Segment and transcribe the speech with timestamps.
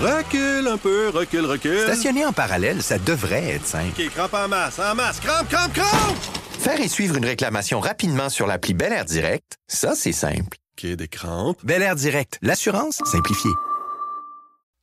[0.00, 1.80] Recule un peu, recule, recule.
[1.80, 4.00] Stationner en parallèle, ça devrait être simple.
[4.00, 6.16] OK, crampe en masse, en masse, crampe, crampe, crampe!
[6.60, 10.56] Faire et suivre une réclamation rapidement sur l'appli Bel Air Direct, ça, c'est simple.
[10.78, 11.58] OK, des crampes.
[11.64, 13.50] Bel Air Direct, l'assurance simplifiée.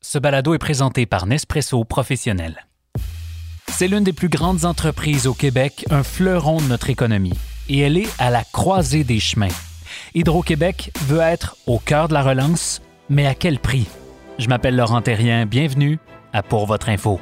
[0.02, 2.68] Ce balado est présenté par Nespresso Professionnel.
[3.72, 7.40] C'est l'une des plus grandes entreprises au Québec, un fleuron de notre économie,
[7.70, 9.48] et elle est à la croisée des chemins.
[10.14, 13.88] Hydro-Québec veut être au cœur de la relance, mais à quel prix?
[14.38, 15.98] Je m'appelle Laurent Terrien, bienvenue
[16.34, 17.22] à Pour votre info.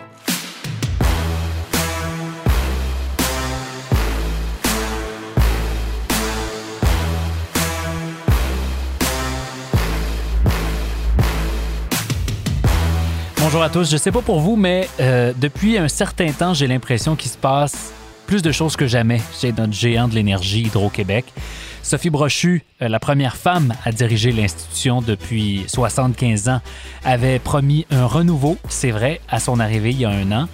[13.38, 13.91] Bonjour à tous.
[13.91, 17.38] Je sais pas pour vous, mais euh, depuis un certain temps, j'ai l'impression qu'il se
[17.38, 17.93] passe
[18.26, 21.26] plus de choses que jamais chez notre géant de l'énergie Hydro-Québec.
[21.83, 26.61] Sophie Brochu, euh, la première femme à diriger l'institution depuis 75 ans,
[27.03, 30.47] avait promis un renouveau, c'est vrai, à son arrivée il y a un an.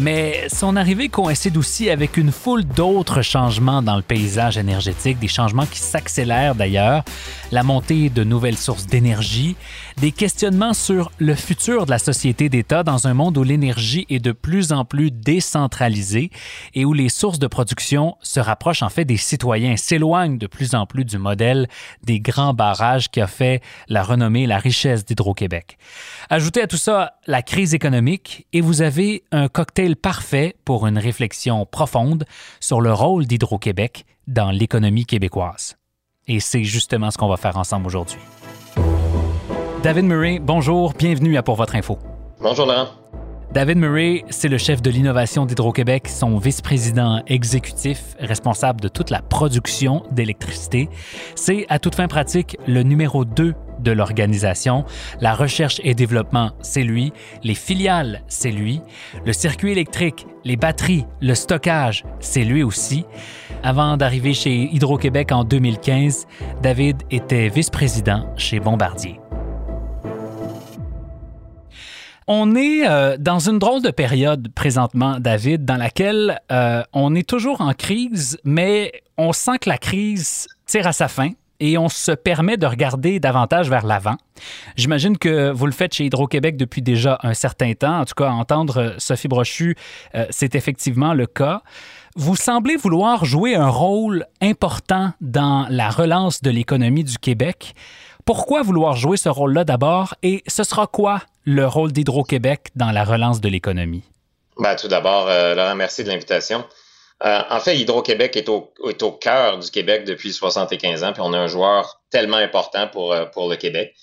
[0.00, 5.28] Mais son arrivée coïncide aussi avec une foule d'autres changements dans le paysage énergétique, des
[5.28, 7.04] changements qui s'accélèrent d'ailleurs,
[7.52, 9.56] la montée de nouvelles sources d'énergie,
[9.98, 14.20] des questionnements sur le futur de la société d'État dans un monde où l'énergie est
[14.20, 16.30] de plus en plus décentralisée
[16.72, 20.74] et où les sources de production se rapprochent en fait des citoyens, s'éloignent de plus
[20.74, 21.68] en plus du modèle
[22.04, 25.76] des grands barrages qui a fait la renommée et la richesse d'Hydro-Québec.
[26.30, 30.98] Ajoutez à tout ça la crise économique et vous avez un cocktail parfait pour une
[30.98, 32.24] réflexion profonde
[32.60, 35.76] sur le rôle d'Hydro-Québec dans l'économie québécoise?
[36.26, 38.20] Et c'est justement ce qu'on va faire ensemble aujourd'hui.
[39.82, 41.98] David Murray, bonjour, bienvenue à Pour votre info.
[42.40, 42.88] Bonjour Laurent.
[43.52, 49.22] David Murray, c'est le chef de l'innovation d'Hydro-Québec, son vice-président exécutif responsable de toute la
[49.22, 50.88] production d'électricité.
[51.34, 54.84] C'est, à toute fin pratique, le numéro 2 de l'organisation.
[55.20, 57.12] La recherche et développement, c'est lui.
[57.42, 58.82] Les filiales, c'est lui.
[59.26, 63.04] Le circuit électrique, les batteries, le stockage, c'est lui aussi.
[63.64, 66.26] Avant d'arriver chez Hydro-Québec en 2015,
[66.62, 69.19] David était vice-président chez Bombardier.
[72.32, 77.28] On est euh, dans une drôle de période présentement, David, dans laquelle euh, on est
[77.28, 81.88] toujours en crise, mais on sent que la crise tire à sa fin et on
[81.88, 84.14] se permet de regarder davantage vers l'avant.
[84.76, 87.98] J'imagine que vous le faites chez Hydro-Québec depuis déjà un certain temps.
[87.98, 89.74] En tout cas, entendre Sophie Brochu,
[90.14, 91.62] euh, c'est effectivement le cas.
[92.14, 97.74] Vous semblez vouloir jouer un rôle important dans la relance de l'économie du Québec.
[98.32, 103.02] Pourquoi vouloir jouer ce rôle-là d'abord et ce sera quoi le rôle d'Hydro-Québec dans la
[103.02, 104.04] relance de l'économie?
[104.56, 106.64] Ben, tout d'abord, euh, Laurent, merci de l'invitation.
[107.24, 111.32] Euh, en fait, Hydro-Québec est au, est cœur du Québec depuis 75 ans, puis on
[111.32, 113.96] a un joueur tellement important pour, euh, le Québec.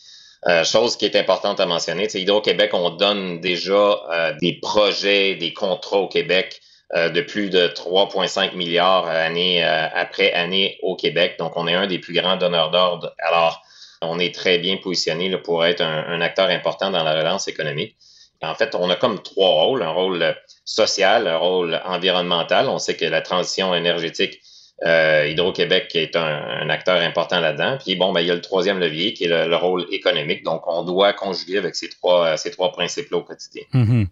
[0.50, 3.98] Euh, chose qui est importante à mentionner, c'est Hydro-Québec, on donne déjà
[4.42, 6.60] des projets, des contrats au Québec
[6.94, 11.38] de plus de 3,5 milliards année après année au Québec.
[11.40, 13.16] Donc, on est un des plus grands donneurs d'ordre.
[13.20, 13.64] Alors,
[14.02, 17.48] on est très bien positionné là, pour être un, un, acteur important dans la relance
[17.48, 17.96] économique.
[18.42, 19.82] En fait, on a comme trois rôles.
[19.82, 22.70] Un rôle social, un rôle environnemental.
[22.70, 24.40] On sait que la transition énergétique
[24.86, 27.78] euh, Hydro-Québec est un, acteur important là-dedans.
[27.84, 30.44] Puis bon, ben, il y a le troisième levier qui est le, le, rôle économique.
[30.44, 33.64] Donc, on doit conjuguer avec ces trois, ces trois principes-là au quotidien.
[33.74, 34.08] Mm -hmm.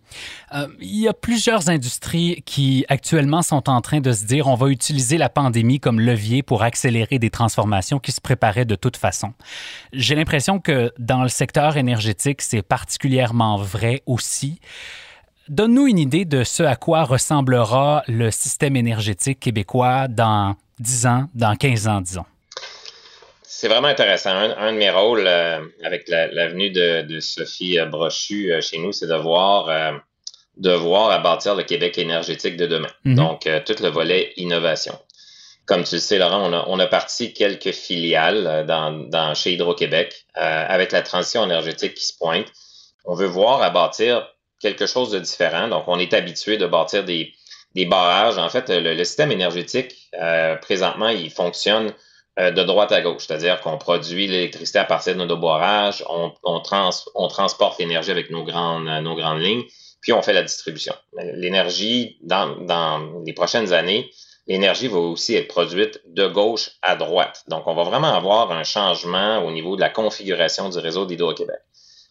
[0.55, 4.55] euh, il y a plusieurs industries qui actuellement sont en train de se dire on
[4.55, 8.97] va utiliser la pandémie comme levier pour accélérer des transformations qui se préparaient de toute
[8.97, 9.33] façon.
[9.93, 14.59] J'ai l'impression que dans le secteur énergétique, c'est particulièrement vrai aussi.
[15.47, 21.25] Donne-nous une idée de ce à quoi ressemblera le système énergétique québécois dans 10 ans,
[21.35, 22.25] dans 15 ans, disons.
[23.43, 24.31] C'est vraiment intéressant.
[24.31, 28.59] Un, un, de mes rôles euh, avec la, la venue de, de, Sophie Brochu euh,
[28.59, 29.91] chez nous, c'est de voir, euh,
[30.57, 32.91] de voir à bâtir le Québec énergétique de demain.
[33.05, 33.13] -hmm.
[33.13, 34.97] Donc, euh, tout le volet innovation.
[35.67, 39.53] Comme tu le sais, Laurent, on a, on a parti quelques filiales dans, dans chez
[39.53, 42.45] Hydro-Québec avec la transition énergétique qui se pointe.
[43.03, 44.34] On veut voir à bâtir
[44.65, 45.67] quelque chose de différent.
[45.67, 47.33] Donc, on est habitué de bâtir des,
[47.85, 48.37] barrages.
[48.37, 51.93] En fait, le, système énergétique, euh, présentement, il fonctionne
[52.39, 56.33] euh, de droite à gauche, c'est-à-dire qu'on produit l'électricité à partir de nos barrages, on,
[56.43, 59.65] on, trans, on transporte l'énergie avec nos grandes, nos grandes lignes,
[60.01, 60.93] puis on fait la distribution.
[61.35, 64.09] L'énergie, dans, dans les prochaines années,
[64.47, 67.43] l'énergie va aussi être produite de gauche à droite.
[67.47, 71.59] Donc, on va vraiment avoir un changement au niveau de la configuration du réseau d'Hydro-Québec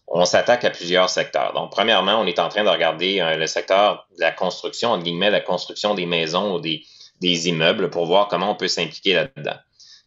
[0.09, 1.53] on s'attaque à plusieurs secteurs.
[1.55, 5.05] Donc, premièrement, on est en train de regarder euh, le secteur de la construction, entre
[5.05, 6.83] guillemets, la construction des maisons ou des,
[7.23, 9.57] immeubles pour voir comment on peut s'impliquer là-dedans.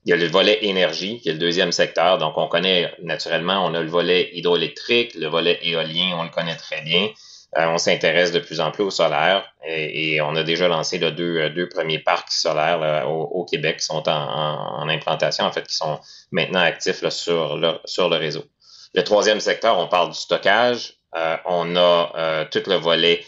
[0.06, 2.20] il y a le volet énergie, qui est le deuxième secteur.
[2.20, 6.56] Donc, on connaît naturellement, on a le volet hydroélectrique, le volet éolien, on le connaît
[6.56, 7.10] très bien.
[7.58, 11.12] Euh, on s'intéresse de plus en plus au solaire et, on a déjà lancé le
[11.12, 16.00] deux, euh, premiers parcs solaires au, Québec qui sont en, implantation, en fait, qui sont
[16.32, 18.44] maintenant actifs sur le réseau.
[18.94, 20.94] Le troisième secteur, on parle du stockage.
[21.16, 23.24] Euh, on a tout le volet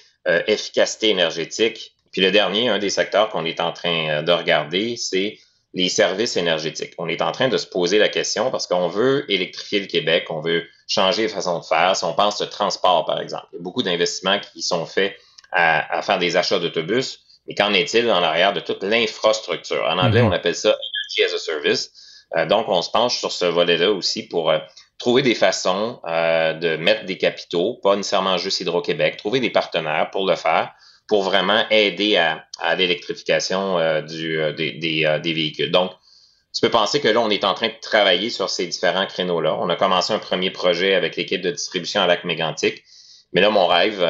[0.47, 1.95] efficacité énergétique.
[2.11, 5.39] Puis le dernier, un des secteurs qu'on est en train de regarder, c'est
[5.73, 6.94] les services énergétiques.
[6.97, 10.25] On est en train de se poser la question parce qu'on veut électrifier le Québec,
[10.29, 11.95] on veut changer les façons de faire.
[11.95, 15.15] Si on pense au transport, par exemple, il y a beaucoup d'investissements qui sont faits
[15.51, 19.83] à, faire des achats d'autobus, mais qu'en est-il dans l'arrière de toute l'infrastructure?
[19.85, 20.27] En anglais, mm-hmm.
[20.27, 21.91] on appelle ça Energy as a Service.
[22.35, 24.59] Euh, donc, on se penche sur ce volet-là aussi pour euh,
[25.00, 30.12] trouver des façons euh, de mettre des capitaux, pas nécessairement juste Hydro-Québec, trouver des partenaires
[30.12, 30.74] pour le faire
[31.10, 35.72] pour vraiment aider à, l'électrification euh, euh, des, euh, des, véhicules.
[35.72, 35.92] Donc,
[36.54, 39.57] tu peux penser que là, on est en train de travailler sur ces différents créneaux-là.
[39.60, 42.84] On a commencé un premier projet avec l'équipe de distribution à lac mégantic.
[43.34, 44.04] Mais là, mon rêve,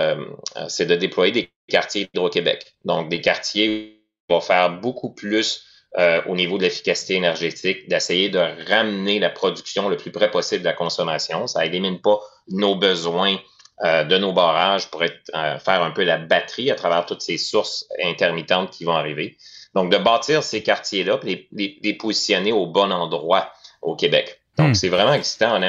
[0.70, 2.76] c'est de déployer des quartiers Hydro-Québec.
[2.86, 5.66] Donc, des quartiers qui vont faire beaucoup plus
[5.98, 8.40] au niveau de l'efficacité énergétique, d'essayer de
[8.70, 11.48] ramener la production le plus près possible de la consommation.
[11.48, 13.38] Ça élimine pas nos besoins
[13.86, 17.22] euh, de nos barrages pour être, euh, faire un peu la batterie à travers toutes
[17.22, 19.38] ces sources intermittentes qui vont arriver.
[19.74, 24.42] Donc, de bâtir ces quartiers-là, les, les, les, positionner au bon endroit au Québec.
[24.58, 24.74] Donc, hmm.
[24.74, 25.62] c'est vraiment excitant.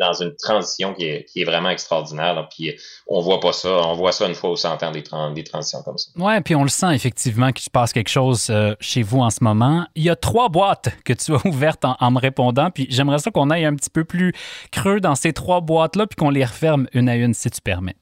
[0.00, 2.34] Dans une transition qui est, qui est vraiment extraordinaire.
[2.34, 2.74] Là, puis,
[3.06, 3.68] on voit pas ça.
[3.68, 5.04] On voit ça une fois au 100 ans, des,
[5.34, 6.10] des transitions comme ça.
[6.16, 9.30] Oui, puis on le sent effectivement qu'il se passe quelque chose euh, chez vous en
[9.30, 9.86] ce moment.
[9.94, 12.70] Il y a trois boîtes que tu as ouvertes en, me répondant.
[12.70, 14.32] Puis, j'aimerais ça qu'on aille un petit peu plus
[14.72, 17.96] creux dans ces trois boîtes-là, puis qu'on les referme une à une, si tu permets.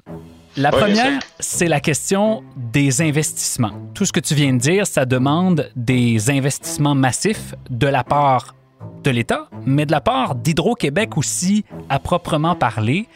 [0.57, 3.73] La première, c'est la question des investissements.
[3.95, 8.55] Tout ce que tu viens de dire, ça demande des investissements massifs de la part
[9.03, 13.09] de l'État, mais de la part d'Hydro-Québec aussi, à proprement parler.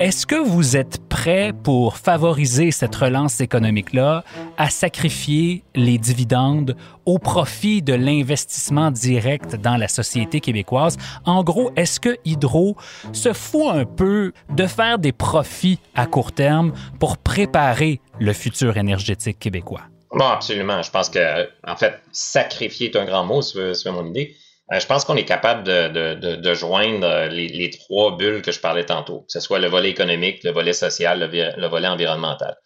[0.00, 4.24] Est-ce que vous êtes prêt pour favoriser cette relance économique-là
[4.58, 6.76] à sacrifier les dividendes
[7.06, 10.96] au profit de l'investissement direct dans la société québécoise?
[11.24, 12.76] En gros, est-ce que Hydro
[13.12, 18.76] se fout un peu de faire des profits à court terme pour préparer le futur
[18.76, 19.82] énergétique québécois?
[20.20, 20.82] Absolument.
[20.82, 24.34] Je pense que, en fait, sacrifier est un grand mot, c'est mon idée.
[24.72, 28.40] Euh, je pense qu'on est capable de, de, de, joindre euh, les, les, trois bulles
[28.40, 31.88] que je parlais tantôt, que ce soit le volet économique, le volet social, le, volet
[31.88, 32.56] environnemental.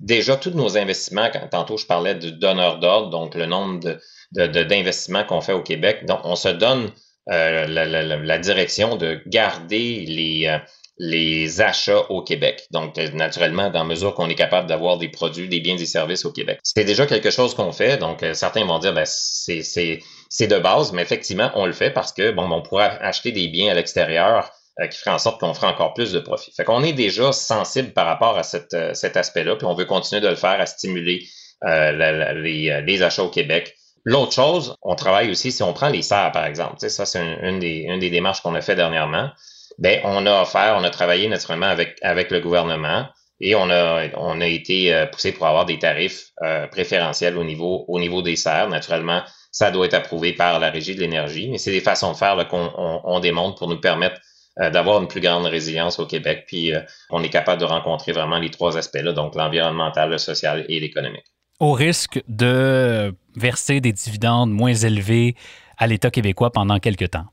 [0.00, 3.98] Déjà, tous nos investissements, quand, tantôt je parlais de donneur d'ordre, donc le nombre
[4.32, 6.90] d'investissements qu'on fait au Québec, donc on se donne
[7.30, 10.58] euh, la, la, la, direction de garder les, euh,
[10.98, 12.66] les achats au Québec.
[12.72, 16.32] Donc, naturellement, dans mesure qu'on est capable d'avoir des produits, des biens et services au
[16.32, 16.58] Québec.
[16.64, 17.96] C'est déjà quelque chose qu'on fait.
[17.96, 20.00] Donc, certains vont dire, ben, c'est
[20.34, 23.46] c'est de base, mais effectivement, on le fait parce que, bon, on pourrait acheter des
[23.46, 24.50] biens à l'extérieur
[24.80, 26.50] euh, qui ferait en sorte qu'on ferait encore plus de profit.
[26.50, 29.84] Fait qu'on est déjà sensible par rapport à cette, euh, cet aspect-là, puis on veut
[29.84, 31.22] continuer de le faire à stimuler
[31.62, 33.76] euh, les, achats au Québec.
[34.02, 37.60] L'autre chose, on travaille aussi, si on prend les serres, par exemple, ça, c'est une,
[37.60, 39.30] des, une des démarches qu'on a fait dernièrement.
[39.78, 43.06] Ben, on a offert, on a travaillé naturellement avec, avec le gouvernement
[43.40, 46.30] et on a, on a été poussé pour avoir des tarifs
[46.70, 48.68] préférentiels au niveau, au niveau des serres.
[48.68, 49.22] Naturellement,
[49.54, 52.36] ça doit être approuvé par la Régie de l'énergie, mais c'est des façons de faire
[52.48, 52.70] qu'on
[53.04, 54.20] on, démontre pour nous permettre
[54.60, 56.80] euh, d'avoir une plus grande résilience au Québec, puis euh,
[57.10, 61.24] on est capable de rencontrer vraiment les trois aspects-là, donc l'environnemental, le social et l'économique.
[61.60, 65.36] Au risque de verser des dividendes moins élevés
[65.78, 67.26] à l'État québécois pendant quelques temps?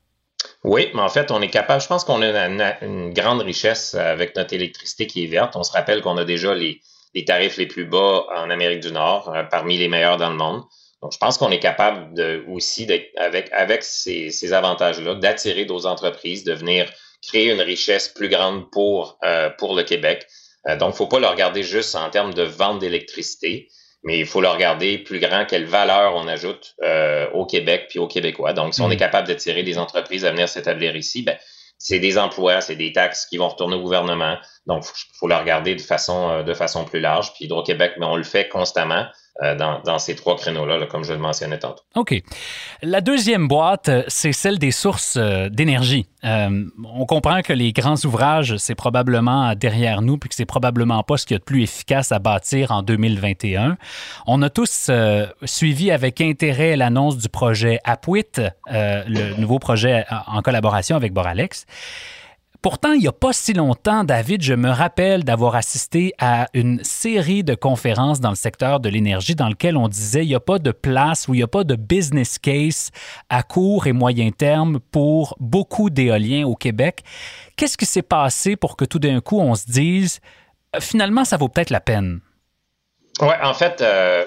[0.62, 2.46] Oui, mais en fait, on est capable, je pense qu'on a
[2.82, 5.56] une, grande richesse avec notre électricité qui est verte.
[5.56, 6.80] On se rappelle qu'on a déjà les,
[7.26, 10.62] tarifs les plus bas en Amérique du Nord, euh, parmi les meilleurs dans le monde.
[11.02, 15.86] Donc, je pense qu'on est capable de, aussi, avec, avec ces, ces avantages-là, d'attirer d'autres
[15.86, 16.86] entreprises, de venir
[17.22, 20.26] créer une richesse plus grande pour, euh, pour le Québec.
[20.68, 23.68] Euh, donc, il ne faut pas le regarder juste en termes de vente d'électricité,
[24.04, 27.98] mais il faut le regarder plus grand, quelle valeur on ajoute euh, au Québec puis
[27.98, 28.52] aux Québécois.
[28.52, 28.98] Donc, si on est mm.
[28.98, 31.36] capable d'attirer des entreprises à venir s'établir ici, ben,
[31.78, 34.36] c'est des emplois, c'est des taxes qui vont retourner au gouvernement.
[34.66, 37.32] Donc, il faut, le regarder de façon, de façon plus large.
[37.34, 39.06] Puis Hydro-Québec, mais ben, on le fait constamment.
[39.40, 41.82] Euh, dans, ces trois créneaux-là, comme je le mentionnais tantôt.
[41.94, 42.22] OK.
[42.82, 46.06] La deuxième boîte, euh, c'est celle des sources euh, d'énergie.
[46.22, 51.16] on comprend que les grands ouvrages, c'est probablement derrière nous, puis que c'est probablement pas
[51.16, 53.78] ce qu'il y a de plus efficace à bâtir en 2021.
[54.26, 54.90] On a tous
[55.44, 61.66] suivi avec intérêt l'annonce du projet Apwit, le nouveau projet en collaboration avec Boralex.
[62.62, 66.82] Pourtant, il n'y a pas si longtemps, David, je me rappelle d'avoir assisté à une
[66.84, 70.40] série de conférences dans le secteur de l'énergie dans lequel on disait il n'y a
[70.40, 72.92] pas de place ou il n'y a pas de business case
[73.28, 77.02] à court et moyen terme pour beaucoup d'éoliens au Québec.
[77.56, 80.20] Qu'est-ce qui s'est passé pour que tout d'un coup on se dise
[80.78, 82.20] finalement ça vaut peut-être la peine?
[83.20, 84.24] Oui, en fait, euh,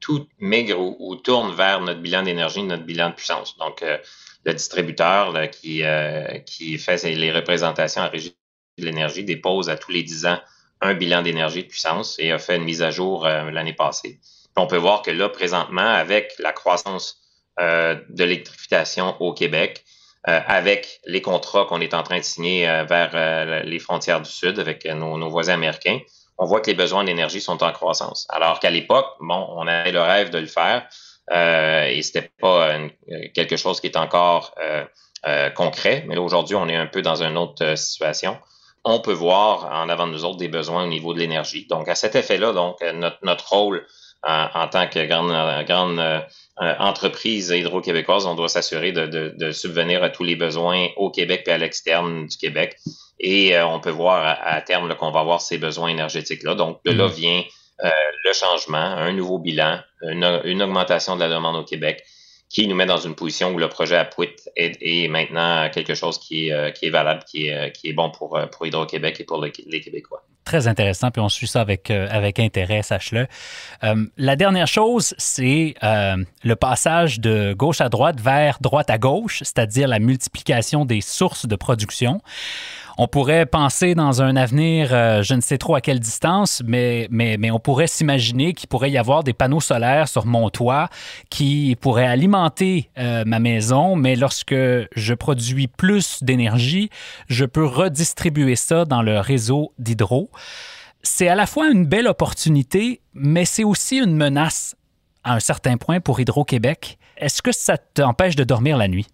[0.00, 3.56] tout migre ou, tourne vers notre bilan d'énergie, notre bilan de puissance.
[3.58, 3.98] Donc, euh,
[4.46, 8.34] le distributeur qui, euh, qui fait les représentations en régie
[8.78, 10.38] de l'énergie dépose à tous les 10 ans
[10.80, 14.20] un bilan d'énergie de puissance et a fait une mise à jour l'année passée.
[14.56, 17.18] On peut voir que là, présentement, avec la croissance
[17.58, 19.82] de l'électrification au Québec,
[20.24, 24.84] avec les contrats qu'on est en train de signer vers les frontières du Sud avec
[24.84, 26.00] nos voisins américains,
[26.38, 28.26] on voit que les besoins d'énergie sont en croissance.
[28.28, 32.68] Alors qu'à l'époque, bon, on avait le rêve de le faire euh, et c'était pas
[32.68, 32.88] euh,
[33.34, 34.84] quelque chose qui est encore euh,
[35.26, 36.04] euh, concret.
[36.06, 38.36] Mais aujourd'hui, on est un peu dans une autre situation.
[38.84, 41.66] On peut voir en avant de nous autres des besoins au niveau de l'énergie.
[41.68, 43.84] Donc, à cet effet-là, donc notre, notre rôle
[44.22, 46.24] en, tant que grande, grande
[46.56, 51.44] entreprise hydro-québécoise, on doit s'assurer de, de, de, subvenir à tous les besoins au Québec
[51.46, 52.76] et à l'externe du Québec
[53.18, 56.54] et euh, on peut voir à, terme qu'on va avoir ces besoins énergétiques-là.
[56.54, 57.12] Donc, de là mm.
[57.12, 57.44] vient
[57.84, 57.90] euh,
[58.24, 62.02] le changement, un nouveau bilan, une, augmentation de la demande au Québec
[62.48, 64.08] qui nous met dans une position où le projet à
[64.56, 69.20] est, maintenant quelque chose qui est, euh, valable, qui est, qui est bon pour, Hydro-Québec
[69.20, 70.22] et pour les Québécois.
[70.44, 71.90] Très intéressant, puis on suit ça avec
[72.38, 73.26] intérêt, sache-le.
[74.16, 79.88] la dernière chose, c'est le passage de gauche à droite vers droite à gauche, c'est-à-dire
[79.88, 82.20] la multiplication des sources de production.
[82.98, 87.08] On pourrait penser dans un avenir, euh, je ne sais trop à quelle distance, mais,
[87.52, 90.88] on pourrait s'imaginer qu'il pourrait y avoir des panneaux solaires sur mon toit
[91.28, 96.88] qui pourraient alimenter euh, ma maison, mais lorsque je produis plus d'énergie,
[97.28, 100.30] je peux redistribuer ça dans le réseau d'hydro.
[101.02, 104.74] C'est à la fois une belle opportunité, mais c'est aussi une menace
[105.22, 106.98] à un certain point pour Hydro-Québec.
[107.18, 109.06] Est-ce que ça t'empêche de dormir la nuit?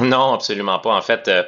[0.00, 0.94] Non, absolument pas.
[0.94, 1.42] En fait, euh,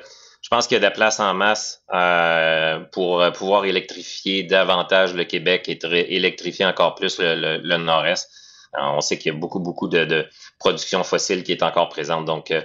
[0.44, 5.14] je pense qu'il y a de la place en masse euh, pour pouvoir électrifier davantage
[5.14, 8.30] le Québec et électrifier encore plus le, Nord-Est.
[8.74, 12.26] On sait qu'il y a beaucoup, beaucoup de, production fossile qui est encore présente.
[12.26, 12.60] Donc, euh,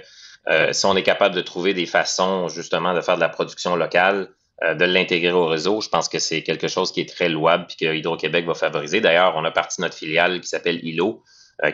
[0.48, 3.76] euh, si on est capable de trouver des façons justement de faire de la production
[3.76, 4.28] locale,
[4.62, 7.82] de l'intégrer au réseau, je pense que c'est quelque chose qui est très louable et
[7.82, 9.00] que Hydro-Québec va favoriser.
[9.00, 11.22] D'ailleurs, on a parti notre filiale qui s'appelle ILO,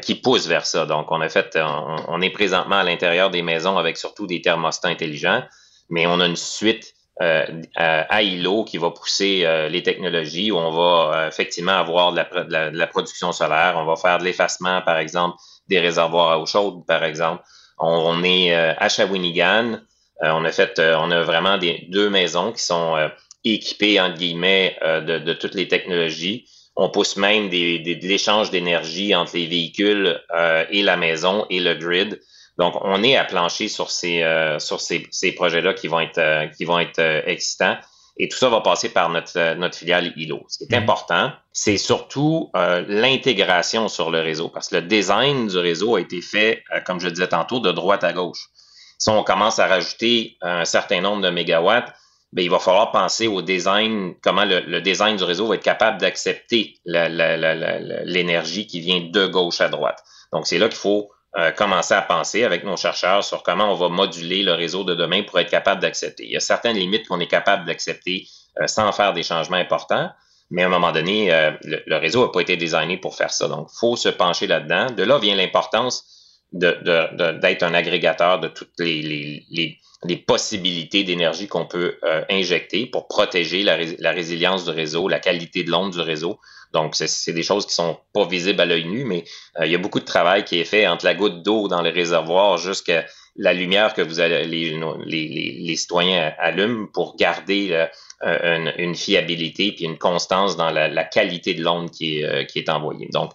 [0.02, 0.86] qui pousse vers ça.
[0.86, 1.58] Donc, on a fait,
[2.06, 5.42] on est présentement à l'intérieur des maisons avec surtout des thermostats intelligents
[5.88, 10.58] mais on a une suite euh, à ILO qui va pousser euh, les technologies où
[10.58, 14.98] on va euh, effectivement avoir de la, production solaire, on va faire de l'effacement, par
[14.98, 17.42] exemple, des réservoirs à eau chaude, par exemple.
[17.78, 19.80] On, est à Shawinigan,
[20.22, 22.96] on a fait, on a vraiment des, deux maisons qui sont
[23.44, 26.46] équipées, entre guillemets, de, toutes les technologies.
[26.74, 30.18] On pousse même des, de l'échange d'énergie entre les véhicules
[30.70, 32.18] et la maison et le grid.
[32.58, 36.18] Donc, on est à plancher sur ces, euh, sur ces, ces projets-là qui vont être,
[36.18, 37.76] euh, qui vont être euh, excitants.
[38.18, 40.42] Et tout ça va passer par notre, notre filiale ILO.
[40.48, 40.82] Ce qui est mhm.
[40.84, 46.22] important, c'est surtout l'intégration sur le réseau, parce que le design du réseau a été
[46.22, 48.48] fait, comme je disais tantôt, de droite à gauche.
[48.96, 51.92] Si on commence à rajouter un certain nombre de mégawatts,
[52.32, 55.62] bien, il va falloir penser au design, comment le, le design du réseau va être
[55.62, 60.02] capable d'accepter l'énergie qui vient de gauche à droite.
[60.32, 63.74] Donc, c'est là qu'il faut euh, commencer à penser avec nos chercheurs sur comment on
[63.74, 66.24] va moduler le réseau de demain pour être capable d'accepter.
[66.24, 68.26] Il y a certaines limites qu'on est capable d'accepter
[68.58, 70.10] euh, sans faire des changements importants,
[70.50, 73.48] mais à un moment donné, euh, le, réseau n'a pas été designé pour faire ça.
[73.48, 74.86] Donc, il faut se pencher là-dedans.
[74.92, 76.15] De là vient l'importance
[76.52, 81.98] d'être un agrégateur de toutes les, les, les, les possibilités d'énergie qu'on peut
[82.30, 86.38] injecter pour protéger la, la, résilience du réseau, la qualité de l'onde du réseau.
[86.72, 89.24] Donc, c'est des choses qui sont pas visibles à l'œil nu, mais
[89.58, 91.82] euh, il y a beaucoup de travail qui est fait entre la goutte d'eau dans
[91.82, 93.06] le réservoir jusqu'à
[93.38, 97.86] la lumière que vous allez, les, les, les, citoyens allument pour garder
[98.22, 102.58] euh, une, fiabilité puis une constance dans la, qualité de l'onde qui est, euh, qui
[102.58, 103.08] est envoyée.
[103.12, 103.32] Donc,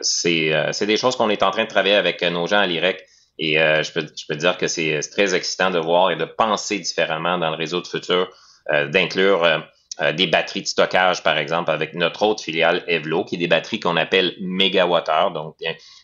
[0.00, 3.04] c'est des choses qu'on est en train de travailler avec nos gens à l'IREC.
[3.38, 6.78] Et je, peux, je peux dire que c'est très excitant de voir et de penser
[6.78, 8.30] différemment dans le réseau de futur,
[8.70, 9.64] d'inclure
[10.00, 13.46] euh, des batteries de stockage, par exemple, avec notre autre filiale Evlo, qui est des
[13.46, 15.54] batteries qu'on appelle mégawattheures, donc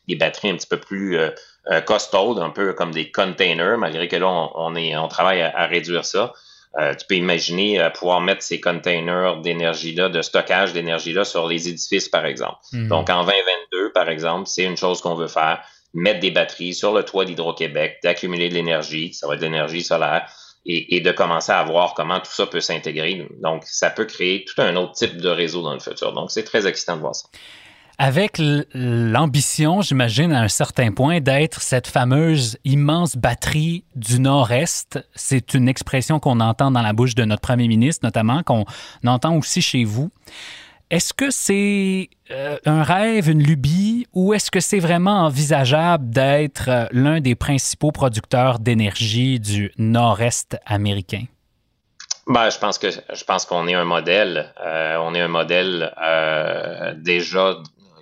[0.07, 1.19] des, batteries un petit peu plus
[1.69, 5.43] euh, euh, costaudes, un peu comme des containers, malgré que là, on, est, on travaille
[5.43, 6.33] à, réduire ça.
[6.79, 12.27] tu peux imaginer pouvoir mettre ces containers d'énergie-là, de stockage d'énergie-là sur les édifices, par
[12.27, 12.59] exemple.
[12.73, 12.89] Hmm.
[12.89, 15.63] Donc, en 2022, par exemple, c'est une chose qu'on veut faire,
[15.93, 19.83] mettre des batteries sur le toit d'Hydro-Québec, d'accumuler de l'énergie, ça va être de l'énergie
[19.83, 20.29] solaire,
[20.67, 23.27] et, de commencer à voir comment tout ça peut s'intégrer.
[23.43, 26.13] Donc, ça peut créer tout un autre type de réseau dans le futur.
[26.13, 27.29] Donc, c'est très excitant de voir ça.
[28.03, 28.41] Avec
[28.73, 34.99] l'ambition, j'imagine, à un certain point, d'être cette fameuse immense batterie du Nord-Est.
[35.15, 38.65] C'est une expression qu'on entend dans la bouche de notre premier ministre, notamment, qu'on
[39.05, 40.11] entend aussi chez vous.
[40.89, 46.71] Est-ce que c'est euh, un rêve, une lubie, ou est-ce que c'est vraiment envisageable d'être
[46.71, 51.25] euh, l'un des principaux producteurs d'énergie du nord-est américain?
[52.27, 54.55] Ben, je pense que je pense qu'on est un modèle.
[54.65, 55.93] Euh, on est un modèle
[56.97, 57.57] déjà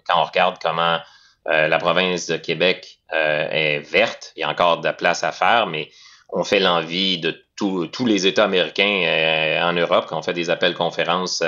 [0.08, 0.98] quand on regarde comment
[1.46, 4.32] la province de Québec est verte.
[4.36, 5.88] Il y a encore de la place à faire, mais
[6.28, 10.74] on fait l'envie de tous les États américains en Europe quand on fait des appels
[10.74, 11.42] conférences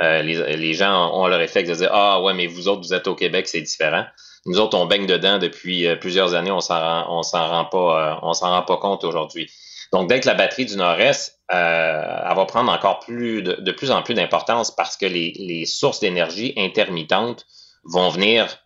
[0.00, 3.06] euh, les, gens ont leur réflexe de dire Ah ouais, mais vous autres, vous êtes
[3.06, 4.04] au Québec, c'est différent.
[4.46, 8.12] Nous autres, on baigne dedans depuis euh, plusieurs années, on s'en rend, s'en rend pas,
[8.12, 9.50] euh, on s'en rend pas compte aujourd'hui.
[9.92, 14.14] Donc, d'être la batterie du Nord-Est, elle va prendre encore plus de, plus en plus
[14.14, 17.44] d'importance parce que les, sources d'énergie intermittentes
[17.84, 18.58] vont venir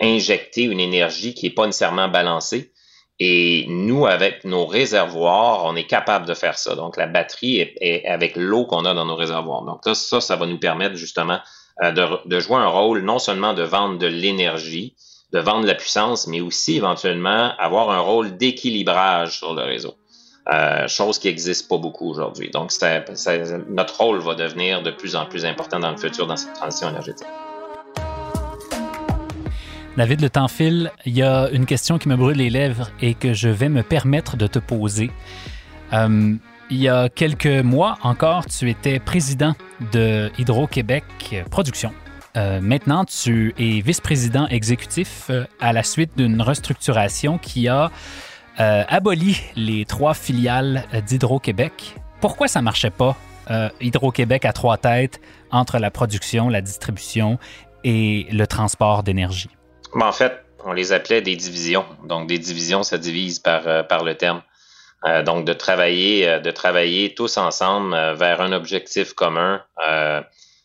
[0.00, 2.72] injecter une énergie qui n'est pas nécessairement balancée.
[3.22, 6.74] Et nous, avec nos réservoirs, on est capable de faire ça.
[6.74, 9.62] Donc, la batterie est, avec l'eau qu'on a dans nos réservoirs.
[9.62, 11.38] Donc, ça, ça, va nous permettre justement
[11.82, 11.92] euh,
[12.24, 14.96] de, jouer un rôle non seulement de vendre de l'énergie,
[15.34, 19.94] de vendre la puissance, mais aussi éventuellement avoir un rôle d'équilibrage sur le réseau.
[20.50, 22.50] Euh, chose qui n'existe pas beaucoup aujourd'hui.
[22.50, 22.72] Donc,
[23.68, 26.88] notre rôle va devenir de plus en plus important dans le futur dans cette transition
[26.88, 27.26] énergétique.
[30.00, 30.90] David, le temps file.
[31.04, 33.82] Il y a une question qui me brûle les lèvres et que je vais me
[33.82, 35.10] permettre de te poser.
[35.92, 36.36] Euh,
[36.70, 39.54] il y a quelques mois encore, tu étais président
[39.92, 41.04] de Hydro-Québec
[41.50, 41.92] Production.
[42.38, 47.90] Euh, maintenant, tu es vice-président exécutif euh, à la suite d'une restructuration qui a
[48.56, 51.96] aboli les trois filiales d'Hydro-Québec.
[52.22, 53.18] Pourquoi ça marchait pas,
[53.82, 57.38] Hydro-Québec à trois têtes, entre la production, la distribution
[57.84, 59.50] et le transport d'énergie?
[59.94, 61.84] Ben, en fait, on les appelait des divisions.
[62.04, 64.42] Donc, des divisions, ça divise par, euh, par le terme.
[65.04, 69.62] Euh, donc, de travailler, euh, de travailler tous ensemble vers un objectif commun,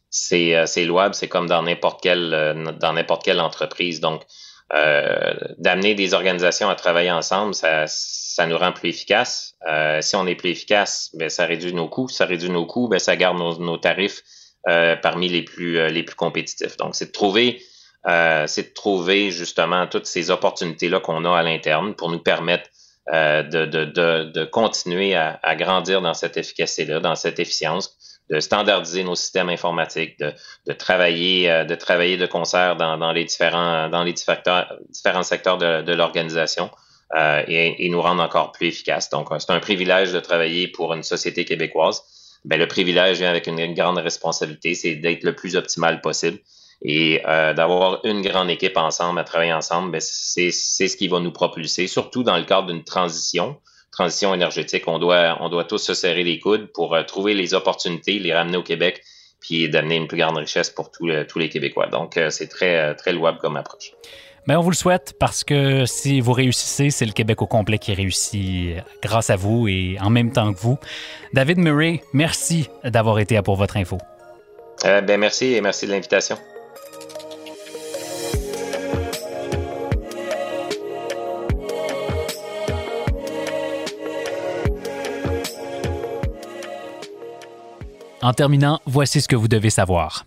[0.10, 1.16] c'est louable.
[1.16, 4.00] C'est comme dans n'importe quelle, dans n'importe quelle entreprise.
[4.00, 4.24] Donc,
[4.72, 9.56] d'amener des organisations à travailler ensemble, ça, ça nous rend plus efficaces.
[10.02, 12.10] si on est plus efficace, ben, ça réduit nos coûts.
[12.10, 14.22] Ça réduit nos coûts, ben, ça garde nos, nos tarifs
[14.64, 16.78] parmi les plus, les plus compétitifs.
[16.78, 17.62] Donc, c'est de trouver
[18.08, 22.70] euh, c'est de trouver justement toutes ces opportunités-là qu'on a à l'interne pour nous permettre
[23.12, 23.86] euh, de, de,
[24.26, 27.98] de, continuer à, grandir dans cette efficacité-là, dans cette efficience,
[28.30, 30.34] de standardiser nos systèmes informatiques, de,
[30.68, 35.94] de travailler, euh, de travailler de concert dans, les différents, dans les différents, secteurs de,
[35.94, 36.70] l'organisation.
[37.48, 39.10] Et, nous rendre encore plus efficaces.
[39.10, 42.04] Donc, c'est un privilège de travailler pour une société québécoise.
[42.44, 46.40] Ben, le privilège vient avec une grande responsabilité, c'est d'être le plus optimal possible.
[46.82, 51.20] Et euh, d'avoir une grande équipe ensemble, à travailler ensemble, ben, c'est ce qui va
[51.20, 53.58] nous propulser, surtout dans le cadre d'une transition,
[53.92, 54.84] transition énergétique.
[54.88, 58.34] On doit, on doit tous se serrer les coudes pour euh, trouver les opportunités, les
[58.34, 59.02] ramener au Québec,
[59.40, 61.88] puis d'amener une plus grande richesse pour tous les Québécois.
[61.88, 63.92] Donc, euh, c'est très, très louable comme approche.
[64.48, 67.80] Mais on vous le souhaite parce que si vous réussissez, c'est le Québec au complet
[67.80, 70.78] qui réussit grâce à vous et en même temps que vous.
[71.34, 73.98] David Murray, merci d'avoir été à pour votre info.
[74.84, 76.38] ben merci et merci de l'invitation.
[88.26, 90.26] En terminant, voici ce que vous devez savoir.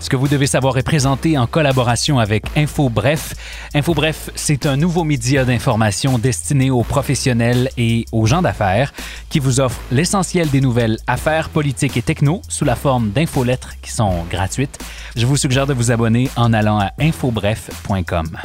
[0.00, 3.34] Ce que vous devez savoir est présenté en collaboration avec InfoBref.
[3.74, 8.94] InfoBref, c'est un nouveau média d'information destiné aux professionnels et aux gens d'affaires
[9.28, 13.90] qui vous offre l'essentiel des nouvelles affaires, politiques et techno sous la forme d'infolettres qui
[13.90, 14.78] sont gratuites.
[15.16, 18.38] Je vous suggère de vous abonner en allant à infobref.com.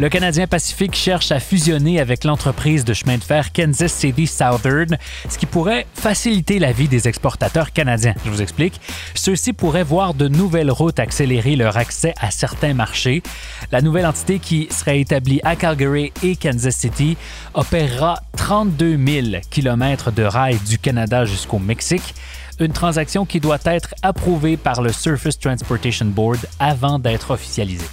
[0.00, 4.96] Le Canadien Pacifique cherche à fusionner avec l'entreprise de chemin de fer Kansas City Southern,
[5.28, 8.14] ce qui pourrait faciliter la vie des exportateurs canadiens.
[8.24, 8.80] Je vous explique.
[9.14, 13.24] Ceux-ci pourraient voir de nouvelles routes accélérer leur accès à certains marchés.
[13.72, 17.16] La nouvelle entité qui serait établie à Calgary et Kansas City
[17.54, 22.14] opérera 32 000 km de rails du Canada jusqu'au Mexique
[22.60, 27.86] une transaction qui doit être approuvée par le Surface Transportation Board avant d'être officialisée.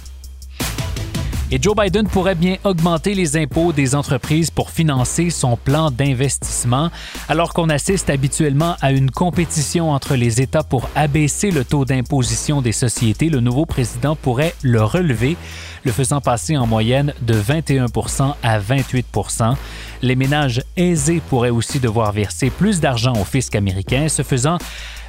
[1.52, 6.90] Et Joe Biden pourrait bien augmenter les impôts des entreprises pour financer son plan d'investissement.
[7.28, 12.62] Alors qu'on assiste habituellement à une compétition entre les États pour abaisser le taux d'imposition
[12.62, 15.36] des sociétés, le nouveau président pourrait le relever,
[15.84, 19.54] le faisant passer en moyenne de 21% à 28%
[20.02, 24.08] Les ménages aisés pourraient aussi devoir verser plus d'argent au fisc américain.
[24.08, 24.58] Ce faisant,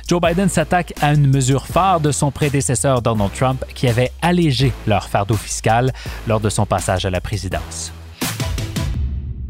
[0.07, 4.71] Joe Biden s'attaque à une mesure phare de son prédécesseur Donald Trump qui avait allégé
[4.87, 5.91] leur fardeau fiscal
[6.27, 7.91] lors de son passage à la présidence.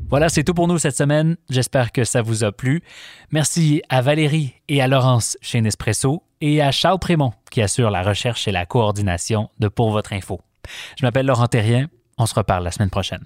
[0.10, 1.38] Voilà, c'est tout pour nous cette semaine.
[1.48, 2.82] J'espère que ça vous a plu.
[3.32, 8.02] Merci à Valérie et à Laurence chez Nespresso et à Charles Prémont qui assure la
[8.02, 10.42] recherche et la coordination de Pour votre info.
[10.98, 11.86] Je m'appelle Laurent Terrien.
[12.18, 13.26] On se reparle la semaine prochaine.